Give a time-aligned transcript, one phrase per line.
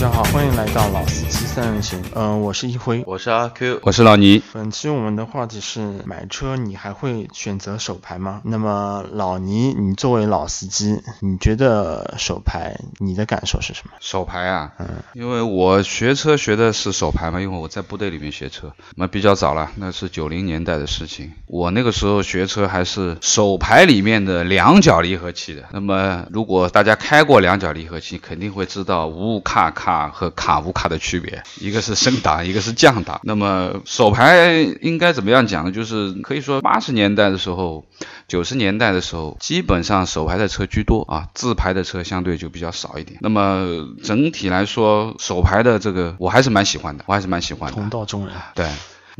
[0.00, 2.02] 家好，欢迎来到老司机三人行。
[2.14, 3.04] 嗯、我是一辉。
[3.06, 4.42] 我是阿 Q，我是老倪。
[4.50, 8.40] 本期我们的话题是买车，你还会选择手牌吗？
[8.42, 13.92] 那么老倪，你作为老司机，你觉得手牌你的感受是什么？
[14.00, 21.30] 手牌啊，嗯，因为我学车学的是手牌嘛，因为我在部队里面学车，那比较早了，那是九零年代的事情。
[21.44, 25.64] 我那个时候学车还是手牌里面的两脚离合器的。
[25.72, 33.20] 那么如果大家开过两脚离合器，肯定会知道无卡卡和卡无卡的区别，一个是升档，一个是降档。
[33.24, 35.72] 那么手牌应该怎么样讲呢？
[35.72, 37.84] 就是可以说八十年代的时候。
[38.28, 43.18] 九十年代的时候，基本上手牌的车居多啊，自排的车相对就比较少一点。
[43.20, 47.74] 那么整体来说，手牌的这个我还是蛮喜欢的，我还是蛮喜欢的。
[47.74, 48.36] 同道中人。
[48.54, 48.70] 对，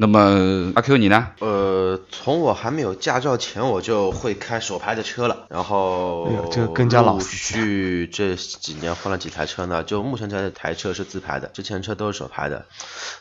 [0.00, 1.28] 那么阿 Q 你呢？
[1.40, 12.64] 呃，从我还没有驾照前，我就会开手牌的车了，然后哎呦这个更加老陆司机续这几年换了几台车呢，就目前这台车是自排的，之前车都是手排的。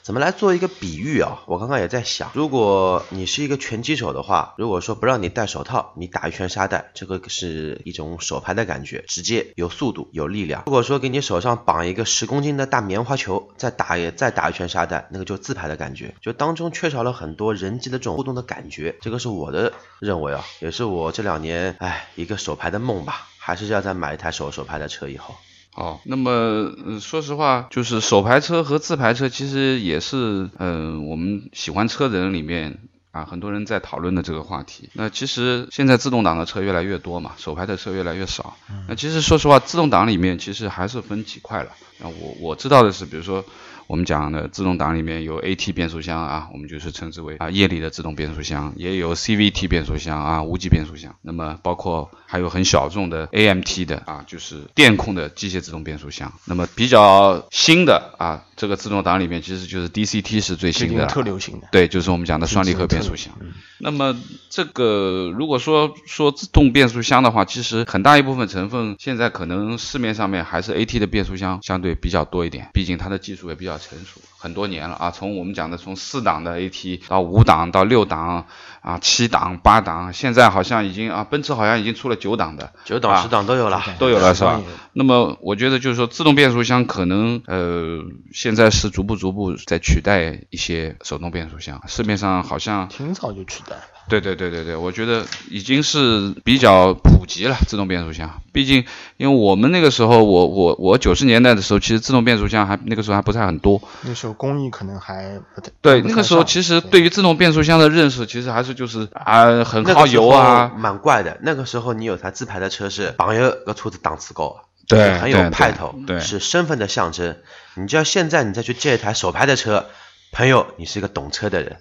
[0.03, 1.39] 怎么来做一个比喻啊？
[1.47, 10.63] 我刚刚也在想，如果你是一个拳击手的话，如果说不让你戴手套，你打一圈沙袋，这个是一种手牌的感觉，直接有速度有力量。
[10.67, 25.35] 如果说给你手上绑一个十公斤的大棉花球，再打也再打一圈沙袋，那个就自排的感觉，就当中缺少了很多人机的这种互动的感觉，这个是我的认为啊，也是我这两年哎一个手牌的梦吧，还是要再买一台手手牌的车以后。
[25.75, 32.79] 哦，那么、呃、说实话，就是手牌车和自排车其实也是，嗯、我们喜欢车的人里面
[33.11, 34.89] 啊，很多人在讨论的这个话题。
[34.93, 38.57] 那其实现在自动挡的车越来越多嘛，手排的车越来越少。
[38.89, 41.69] 那其实说实话，自动挡里面其实还是分几块了。
[41.99, 43.45] 那我我知道的是，比如说
[43.89, 51.15] 我们讲的自动挡里面有 AT 变速箱啊，我们就是称之为啊液力的自动变速箱，也有 CVT 变速箱啊无级变速箱。
[51.23, 56.31] 那么包括还有很小众的 AMT 的啊，就是电控的机械自动变速箱。
[56.45, 61.07] 那么比较新的啊，这个自动挡里面其实就是 DCT 是最新的了。
[61.07, 61.67] 特流行的。
[61.71, 63.33] 对，就是我们讲的双离合变速箱。
[63.79, 64.15] 那么
[64.51, 75.11] 这个如果说说自动变速箱的话，其实很大一部分成分现在可能市面上面还是 AT 的变速箱相对比较多一点，毕竟它的技术也比较成熟，很多年了啊。
[75.11, 78.45] 从我们讲的从四档的 AT 到五档到六档
[78.81, 83.81] 啊七档八档，现在好像已经啊奔驰好像已经出了九档的，九档、啊十档都有了。
[83.97, 84.61] 都有了是吧？
[84.93, 88.03] 那么我觉得就是说，自动变速箱可能呃
[88.33, 93.81] 现在是逐步逐步在取代一些手动变速箱，市面上好像挺早就取代了。
[94.09, 98.41] 对对对对对，我觉得已经是比较普及了自动变速箱。
[98.51, 98.83] 毕竟，
[99.17, 103.81] 因为我们那个时候，我我我九十年代的时候，其实自动变速箱还那个时候还不太很多。
[104.01, 111.37] 那时候工艺可能还不太对，那个时候其实对于自动变速箱的认识，其实还是就是啊很耗那个油啊，蛮怪的。
[111.41, 117.37] 那个时候你有台自排的车是榜一个车子档次高，对很有派头，对是身份的象征。
[117.75, 119.85] 你就要现在你再去借一台手排的车，
[120.31, 121.77] 朋友，你是一个懂车的人，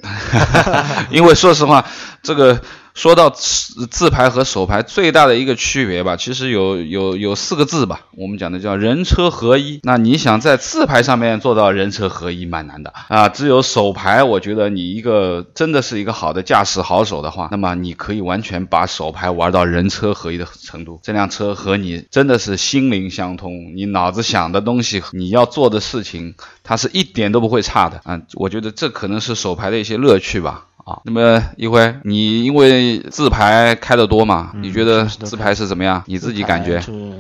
[1.11, 1.85] 因为说实话，
[2.23, 2.61] 这个
[2.99, 9.79] 说到自自排和手排最大的一个区别吧，其实有有有四个字吧，我们讲的叫人车合一。
[9.85, 13.29] 那你想在自排上面做到人车合一，蛮难的啊。
[13.29, 20.99] 只有手排，我觉得你一个真的是一个好的驾驶好手的话，那么你可以完全把手排玩到人车合一的程度。
[21.05, 28.21] 这辆车和你真的是心灵相通，你脑子想的东西，你要做的事情，它是一点都不会差的啊。
[28.35, 30.65] 我觉得这可能是手排的一些乐趣吧。
[30.89, 36.03] 啊，那么一辉，你因为自排开的多嘛，嗯你觉得自排是怎么样？
[36.07, 36.79] 你自己感觉？
[36.81, 37.15] 就是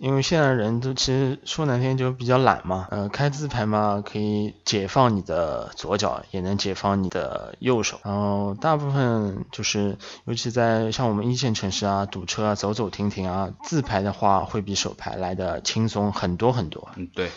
[0.00, 8.00] 因为现在人都其实说难听就比较懒嘛，呃，开自排嘛可以解放你的左脚，也能解放你的右手。
[8.04, 16.88] 然后大部分就是，尤其在像我们一线城市啊，堵车啊，走走停停啊，自排的话会比手排来的轻松很多很多。
[16.96, 17.30] 嗯，对。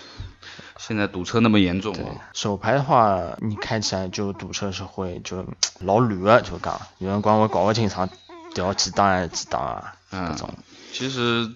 [0.78, 1.96] 现在堵车那么严重
[2.34, 5.46] 手排的话，你开起来就堵车是会就
[5.80, 8.10] 老乱啊，就讲，有人管我搞不清爽，
[8.54, 10.50] 调几档还是几档啊，嗯那种。
[10.92, 11.48] 其实，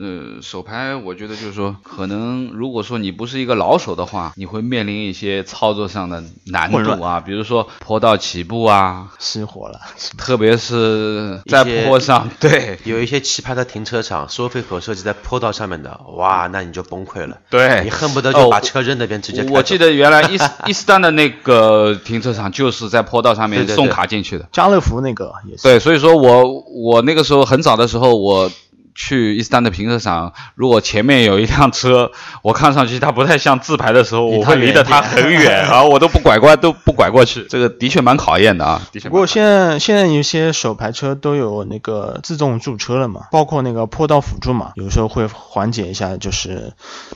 [0.00, 9.80] 呃，手牌我觉得就是说，可能如果说你不是一个老手的话，你会面临一些操作上的难度啊，比如说坡道起步啊，失火了，
[10.16, 19.44] 特别是在坡上， 对 有一些奇葩的停车场收费口设计在坡道上面的，哇，那你就崩溃了，对你恨不得就哦把车扔那边直接。
[19.50, 24.48] 我记得原来伊斯伊斯丹的那个停车场就是在坡道上面送卡进去的。
[24.52, 25.62] 家乐福那个也是。
[25.62, 28.50] 对，所以说我我那个时候很早的时候，我
[28.98, 32.10] 去伊斯丹的停车场，如果前面有一辆车，
[32.42, 38.82] 我看上去它不太像自排的时候，我会离得它很远， 然后我都不拐过都不拐过去，这个的确蛮考验的啊。
[38.90, 39.08] 的确。
[39.08, 46.72] 不过现在现在有些手排车都有那个自动驻车了嘛，包括那个坡道辅助嘛，有时候会缓解一下就是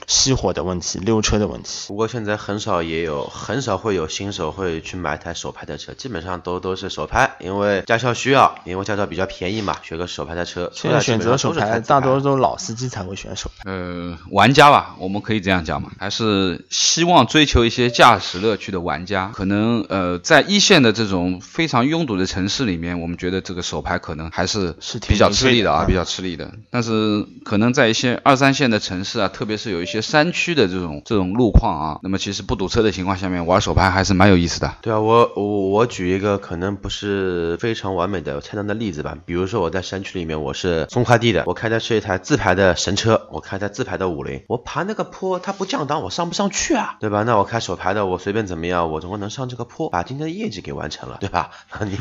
[0.06, 1.88] 熄火的问题、溜车的问题。
[1.88, 10.70] 不过现在很少也有很少会有新手会去买台手排的车，基本上都都是手排，因为驾校需要，因为驾照比较便宜嘛，学个手排的车。
[10.72, 13.70] 现在选择手排大多都老司机才会选手排。
[13.70, 26.52] 呃，玩家吧，我们可以这样讲嘛，还是希望追求一些驾驶乐趣的玩家，可能呃在一线的这种非常拥堵的城市里面，我们觉得这个手牌可能还是是比较吃力的啊，比较吃力的。
[26.70, 34.74] 但是可能在一些二三线的城市啊，特别是有一些山区的这种这种路况啊，那么其实不堵车的情况下面玩手牌还是蛮有意思的。
[34.82, 46.96] 对啊，我我我举一个可能不是非常完美的菜单的例子吧，比如说我在山区里面，我是送快递的，我开的是一台自排的神车，我开台自排的五菱，我爬那个坡，它不降档，我上不上去啊？
[46.98, 47.22] 对吧？
[47.22, 51.52] 那我开手排的，我随便怎么样，我总共能上这个坡，把今天的业绩给完成了，对吧？
[51.86, 51.96] 你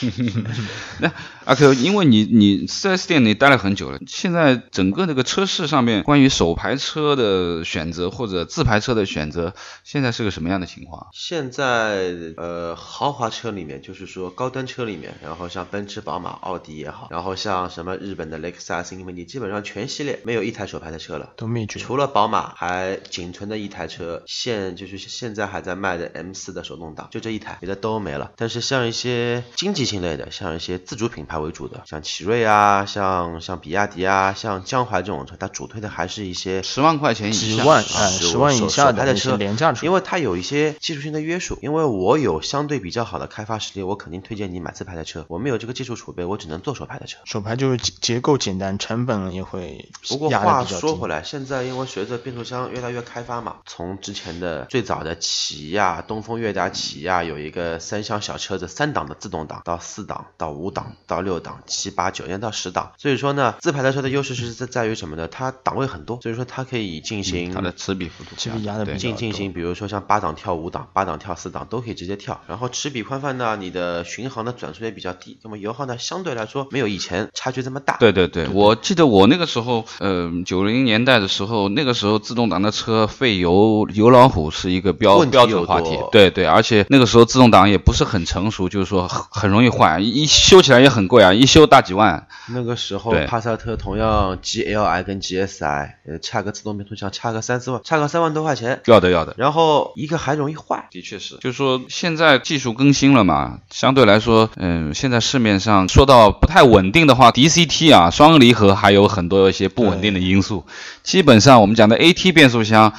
[1.00, 1.10] 那
[1.46, 11.06] 阿 Q，因为你你四 S 店里待了很久了，现在整个那个车市上面关于手排车的选择或者自排车的选择，现在是个什么样的情况？
[11.14, 21.78] 现在呃豪华车里面，就是说高端车里面，然后像奔驰、宝马、奥迪也好，然后像什么日本的雷克萨斯、英菲尼，基本上全系列没有一台手排的车了，都灭绝。
[21.78, 28.32] 除了宝马，还仅存的一台车，现就是现在还在卖的 M 四的手动挡，就这一台，别的都没了。
[28.36, 41.58] 但是像一些经济性类的，像一些自主品牌为主的，像奇瑞啊，像像比亚迪啊，像江淮这种车，它主推的还是一些十万块钱以几下，万哎十万以下的车廉价车，因为它有一些技术性的约束。
[41.60, 45.26] 因为我有相对比较好的开发实力，我肯定推荐你买自排的车。
[45.28, 47.18] 我没有这个技术储备，我只能做手排的车。
[47.24, 62.92] 手排就是结构简单，成本也会不过话说回来，现在因为随着变速箱越来越开发嘛，从之前的最早的起亚、东风悦达起亚有一个三厢小车子三档的自动挡，到四档，到五档，到六档，七八九，现在到十档。
[62.98, 65.28] 所以说呢，自排的车的优势是在在于什么呢？
[65.28, 72.40] 它档位很多，所以说它可以进行它的齿比幅度，齿比压的比进进行，比如说像八档跳五档，八档跳四档都可以直接跳。
[72.46, 77.96] 然后齿比宽泛呢，你的巡航的转速也比较低，那么油耗呢相对来说没有以前差距这么大。
[77.98, 85.98] 对对对，我记得我那个时候，呃，九零年代的时候，那个时候自动挡的车费油油老虎是一个标标准话题。
[86.12, 92.26] 对对，而且那个时候自动挡也不是很成熟，就是说很很容易坏，一修起来也很贵啊，一修大几万。
[92.48, 98.80] 那个时候帕萨特同样 GLI 跟 GSI，呃，差个自动变速箱差个三四万，差个三万多块钱。
[98.86, 99.34] 要的要的。
[99.38, 100.88] 然后一个还容易坏。
[100.90, 110.64] 的确是，就是说现在技术更新了嘛，相对来说，嗯，现在市面上说到不太稳定的话，DCT 啊，双离合还有很多一些不稳定的因素。
[111.02, 112.92] 基本上我们讲的 AT 变速箱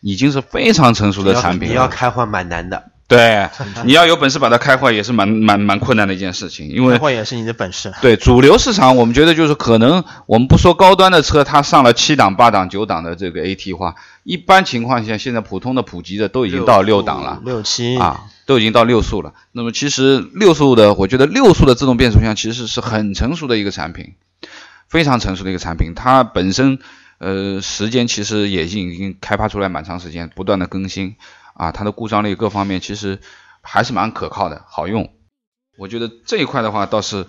[0.00, 1.74] 已经是非常成熟的产品了。
[1.74, 2.90] 你要开换蛮难的。
[3.08, 3.46] 对，
[3.84, 7.92] 你要有本事把它开坏也是蛮蛮蛮困难的一件事情，因为开坏也是你的本事。
[8.00, 19.34] 对，主流市场我们觉得就是可能我们不说高端的车，它上了七档、八档、九档的这个 AT 化，一般情况下现在普通的普及的都已经到六档了，六七啊，都已经到六速了。
[19.50, 24.14] 那么其实六速的，我觉得六速的自动变速箱其实是很成熟的一个产品，
[24.92, 26.78] 非常成熟的一个产品，它本身
[27.16, 31.16] 呃时间其实也已经开发出来蛮长时间，不断的更新。
[31.54, 33.20] 啊，它的故障率各方面其实
[33.62, 35.10] 还是蛮可靠的，好用。
[35.78, 37.26] 我觉得这一块的话，倒是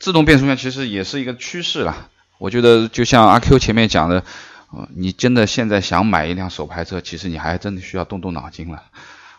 [0.00, 2.08] 自动变速箱其实也是一个趋势了。
[2.38, 4.24] 我觉得就像阿 Q 前面讲的，
[4.92, 8.82] 你真的现在想买一辆手排车，其实你还真的需要动动脑筋了。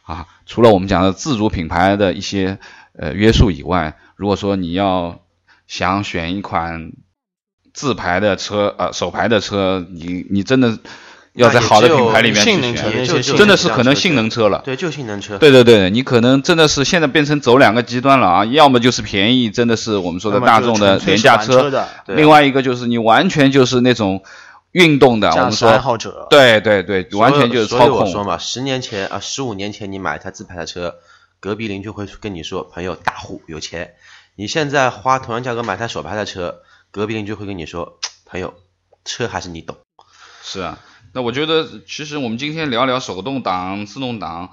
[0.03, 2.57] 啊，除了我们讲的自主品牌的一些
[2.97, 5.21] 呃约束以外，如果说你要
[5.67, 6.93] 想选一款
[7.77, 10.77] 自排的车，呃，手排的车，你你真的。
[11.37, 12.51] 要在好的品牌里面去
[13.05, 14.63] 选，真的是可能性能车了。
[14.65, 15.37] 对，就性能车。
[15.37, 21.69] 对对对，你可能真的是现在变成走两个极端了啊，要么就是便宜，真的是我们说的大众的廉价车；
[22.07, 24.23] 另外一个就是你完全就是那种
[24.71, 26.25] 运动的，我们说爱好者。
[26.31, 27.99] 对对对，完全就是操控。
[27.99, 30.95] 我说嘛，十年前啊，十五年前你买一台自排的车，
[31.39, 33.93] 隔壁邻居会跟你说，朋友大户有钱。
[34.35, 36.61] 你现在花同样价格买台手排的车，
[36.97, 38.55] 隔壁邻居会跟你说， 朋友
[39.05, 39.77] 车还是你懂。
[40.41, 40.79] 是啊。
[41.13, 44.49] 那我觉得，其实我们今天聊聊手动挡、自动挡，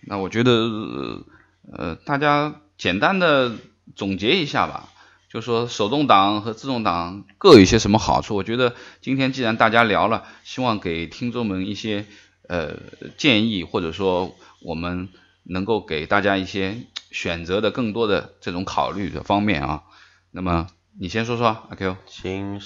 [0.00, 1.26] 那我觉得，
[1.70, 3.52] 呃，大家简单的
[3.94, 4.88] 总结一下吧，
[5.30, 8.34] 就说手动挡和自动挡各有一些什么好处。
[8.34, 12.06] 我觉得今天既然大家聊了，希望给听众们一些
[12.48, 12.78] 呃
[13.18, 15.10] 建议，或者说我们
[15.42, 16.78] 能够给大家一些
[17.10, 19.82] 选择的更多的这种考虑的方面啊。
[20.30, 21.96] 那么你先说说阿 Q。
[22.06, 22.60] 行，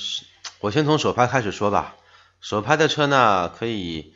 [0.60, 1.96] 我先从手拍开始说吧。
[2.40, 4.12] 手拍的车呢，可以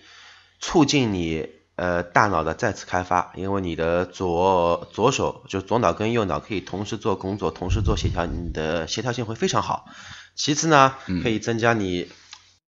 [0.61, 9.87] 促进你呃大脑的再次开发，因为你的左左手就左脑跟右脑可以同时做工作，同时做协调，你的协调性会非常好。
[10.35, 12.11] 其次呢，可以增加你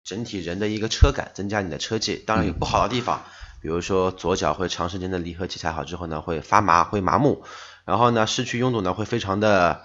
[0.02, 2.16] 整体人的一个车感，增加你的车技。
[2.16, 3.22] 当然有不好的地方，
[3.60, 7.44] 比如说左脚会长时间的离合器踩好之后呢，会发麻，会麻木，
[7.84, 9.82] 然后呢失去拥堵呢会非常的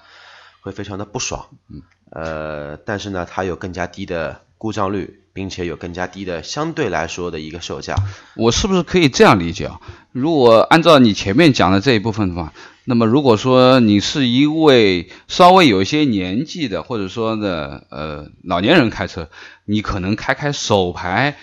[0.61, 1.47] 会非常的不爽。
[1.69, 1.81] 嗯。
[2.11, 7.95] 呃，但是呢，它有更加低的故障率，并且有更加低的相对来说的一个售价。
[8.35, 9.79] 我是不是可以这样理解啊？
[10.11, 12.51] 如果按照你前面讲的这一部分的话，
[12.83, 19.29] 那么如果说你是一位稍微有一些年纪的，或者说呢呃老年人开车，
[19.65, 21.37] 你可能开开手排，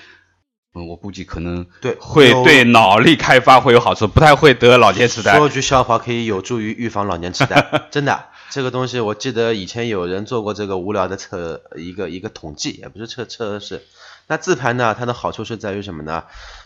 [0.75, 5.37] 嗯，我估计可能对会对脑力开发会有好处，不太会得老年痴呆。
[5.37, 8.25] 说句笑话，可以有助于预防老年痴呆， 真的。
[8.51, 13.83] 这个东西我记得以前有人做过这个无聊的测一个一个统计，也不是测测试。
[14.29, 16.25] 那自排呢，它的好处是在于什么呢？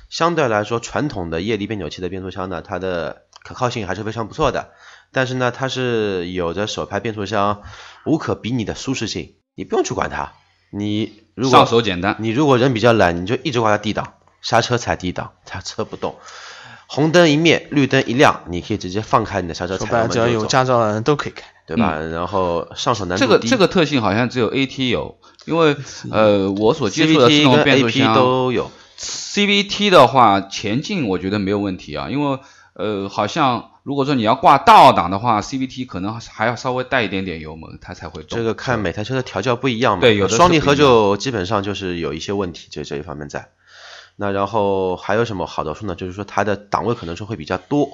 [0.09, 4.71] 相对来说，传统的液力变扭器的变速箱呢，它的可靠性还是非常不错的。
[5.13, 7.63] 但是呢，它是有着手排变速箱
[8.07, 10.33] 无可比拟的舒适性，你不用去管它。
[10.71, 16.17] 你如果上手简单，你如果人比较懒，你就一直挂在 D 档，刹车踩 D 档，它车不动。
[16.87, 21.45] 红灯一灭，绿灯一亮，你可以直接放开你的刹车踩油只要有驾照的人都可以开。
[21.71, 22.01] 对吧？
[22.01, 25.77] 然后上手难度这个这个特性好像只有 AT 有，因为
[26.11, 28.69] 呃我所接触的自动变速箱都有。
[28.99, 32.41] CVT 的话前进我觉得没有问题啊，因为
[32.75, 38.37] 呃好像如果说你要挂大二档的话，CVT 可能还要稍微带一点点油门它才会动。
[38.37, 40.01] 这个看每台车的调教不一样嘛。
[40.01, 43.51] 对，有的双离合就基本上就是有一些问题，就这一方面在。
[44.17, 45.95] 那然后还有什么好的处呢？
[45.95, 47.91] 就是说它的档位可能是会比较多。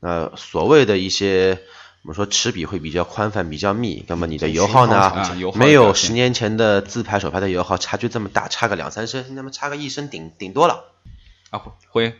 [0.00, 1.62] 那所谓的一些。
[2.06, 5.12] 我们说齿比会比较宽泛、比较密，那么你的油耗呢？
[5.56, 10.84] 没有十年前的自排、手排的油耗差距这么大，差个两三升，那么差个一升顶顶多了。
[11.50, 12.16] 啊，辉，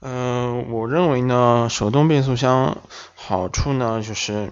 [0.00, 2.78] 嗯，我认为呢，手动变速箱
[3.14, 4.50] 好处呢，就是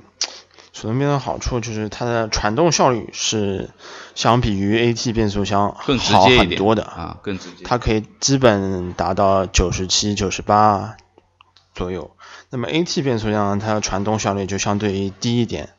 [0.73, 3.69] 手动变速箱好处就是它的传动效率是
[4.15, 7.65] 相比于 AT 变速箱更好很多的啊，更直接。
[7.65, 10.97] 它可以基本达到九十七、九十八
[11.75, 12.17] 左右。
[12.51, 15.71] 那么 AT 变速箱它的传动效率就相对于低一点，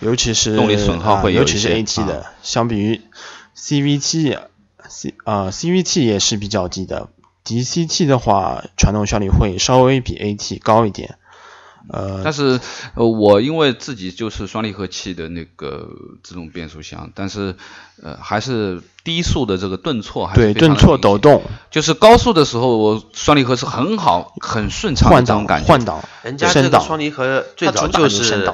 [0.00, 3.00] 尤其是动力损耗会尤其是 AT 的，相比于
[3.56, 7.08] CVT，C 啊 CVT 也是比较低的
[7.44, 11.18] ，DCT 的话传动效率会稍微比 AT 高一点。
[11.88, 12.60] 呃，但是
[12.94, 15.88] 呃，我因为自己就是双离合器的那个
[16.22, 17.56] 自动变速箱，但是
[18.00, 25.66] 呃，还是低速的这个顿挫还是对顿挫抖动，就是高速的时候，我双离合是很好很顺畅换挡感觉。
[25.66, 28.48] 换挡，人家这个双离合最早就是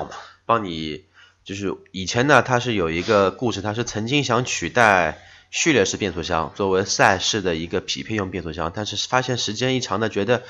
[0.46, 1.04] 帮你，
[1.44, 5.18] 就是以前呢，它是有一个故事，它是曾经想取代
[5.50, 10.42] 序列式变速箱作为赛事的一个匹配用变速箱，但是发现时间一长呢，觉得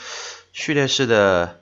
[0.52, 1.58] 序列式的。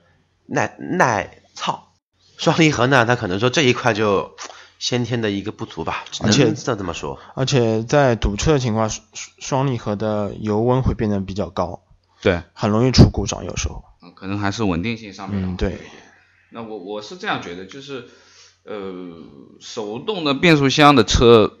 [0.47, 1.93] 耐耐操，
[2.37, 3.05] 双离合呢？
[3.05, 4.35] 它可能说这一块就
[4.79, 7.19] 先天的一个不足吧，而且这这么说。
[7.35, 9.05] 而且在堵车的情况，双
[9.39, 11.83] 双离合的油温会变得比较高，
[12.21, 13.83] 对，很容易出故障，有时候。
[14.15, 15.43] 可能还是稳定性上面。
[15.43, 15.79] 嗯，对。
[16.49, 18.07] 那我我是这样觉得，就是
[18.63, 19.21] 呃，
[19.59, 21.57] 手动的变速箱的车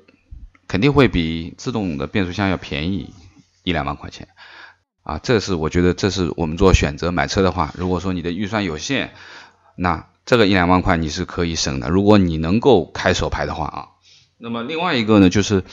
[0.67, 3.13] 肯定会比自动的变速箱要便宜
[3.63, 4.29] 一两万块钱。
[5.07, 9.11] 啊，这是我觉得，这是我们做选择买车的话，如果说你的预算有限，
[9.77, 11.87] 那这个一两万块你是可以省的。
[11.87, 13.87] 如果你能够开手排的话啊，
[14.37, 15.63] 那么另外一个呢，就是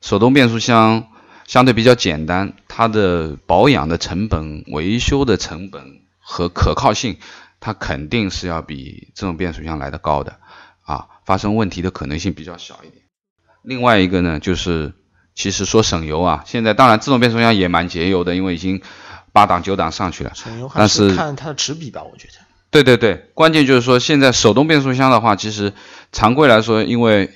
[0.00, 1.08] 手动变速箱
[1.46, 7.18] 相对比较简单，它的保养的成本、维修的成本和可靠性，
[7.60, 10.38] 它肯定是要比这种变速箱来的高的
[10.80, 13.04] 啊，发生问题的可能性比较小一点。
[13.62, 14.94] 另外一个呢，就是。
[15.34, 18.82] 其实说省油啊，现在当然自动变速箱也蛮节油的，因为已经
[19.32, 20.32] 八档九档上去了。
[20.34, 22.34] 省油还是看它的齿比吧，我觉得。
[22.70, 25.72] 对对对，关键就是说现在手动变速箱的话，其实
[26.12, 27.30] 常规来说，因为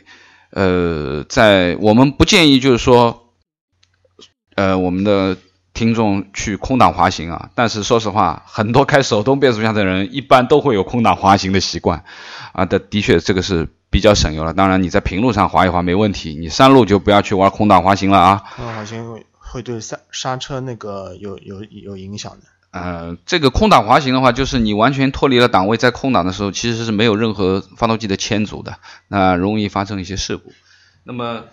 [0.50, 3.32] 呃，在我们不建议就是说，
[4.54, 5.36] 呃，我们的
[5.72, 7.50] 听众去空档滑行啊。
[7.54, 12.04] 但是说实话，很多开手动变速箱的人一般都会有空档滑行的习惯
[12.52, 12.64] 啊。
[12.66, 13.68] 的的确，这个是。
[13.96, 18.42] 比较省油了，当然你在平路上滑一滑没问题，你山路就不要去玩空档滑行了啊。
[18.54, 22.46] 空档滑行会会对刹刹车那个有有有影响的。
[22.72, 28.76] 呃，这个空档滑行的话，就是你完全脱离了档位，在空档的时候其实是没有任何发动机的牵阻的，
[29.08, 30.52] 那容易发生一些事故。
[31.02, 31.44] 那么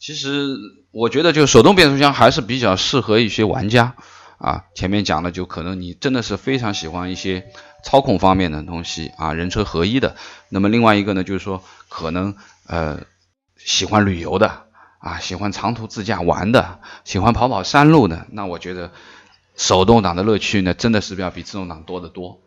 [0.00, 0.56] 其实
[0.90, 3.94] 我觉得就手动变速箱还是比较适合一些玩家
[4.38, 4.62] 啊。
[4.74, 7.44] 前面讲的就可能你真的是非常喜欢一些。
[7.82, 10.16] 操控方面的东西啊，人车合一的。
[10.48, 12.36] 那么另外一个呢，就是说可能
[12.66, 13.00] 呃
[13.56, 14.64] 喜欢旅游的
[14.98, 18.92] 啊，喜欢长途自驾玩的，喜欢跑跑山路的，那我觉得
[19.56, 22.40] 手动挡的乐趣呢，真的是要比自动挡多得多。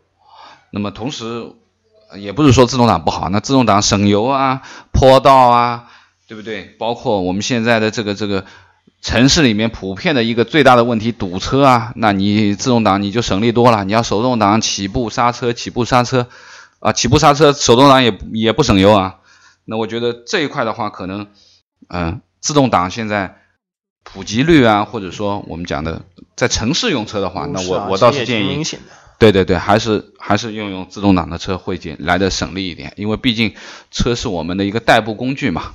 [0.71, 1.53] 那么同时，
[2.17, 4.61] 也不是说自动挡不好，那自动挡省油啊，
[4.91, 5.89] 坡道啊，
[6.27, 6.63] 对不对？
[6.79, 8.45] 包括我们现在的这个这个
[9.05, 13.83] 城市里面普遍的一个最大的问题堵车啊，那你自动挡你就省力多了。
[13.83, 16.27] 你要手动挡起步刹车起步刹车
[16.79, 19.17] 啊，起步刹车手动挡也也不省油啊。
[19.63, 21.27] 那我觉得这一块的话，可能
[21.87, 23.37] 嗯，自动挡现在
[24.01, 26.01] 普及率啊，或者说我们讲的
[26.35, 28.65] 在城市用车的话，那我我倒是建议。
[29.19, 33.53] 对对对，还是还是用用自动挡的车会减来的省力一点，因为毕竟
[33.91, 35.73] 车是我们的一个代步工具嘛，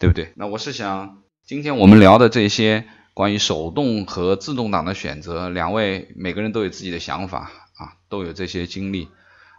[0.00, 0.32] 对不对？
[0.34, 1.21] 那我是想，
[1.52, 9.08] 今天我们聊的这些关于手动和自动挡的选择，两位每个人都有自己的想法啊，都有这些经历。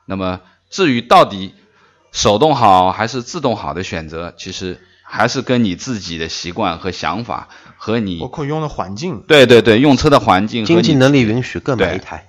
[0.07, 1.53] 那么至于到底
[2.11, 7.47] 手动好还是自动好的选择，其实还是跟你自己的习惯和想法
[7.77, 12.25] 和你包括用的环境，对对对，用车的环境，经济能力允许各买一台。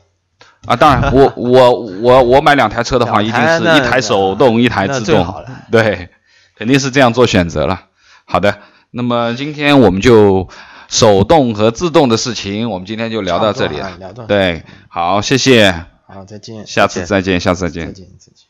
[0.66, 1.70] 啊，当然，我我
[2.02, 6.10] 我我买两台车的话，一定是一台手动，一台自动，对，
[6.54, 7.86] 肯定是这样做选择了。
[8.26, 8.58] 好的，
[8.96, 10.48] 那么今天我们就
[10.88, 13.98] 手动和自动的事情，我们今天就聊到这里了。
[14.28, 15.72] 对，好，谢谢。
[16.06, 16.64] 好，再见。
[16.64, 17.86] 下次再见，下次再见。
[17.88, 18.46] 再见，再见。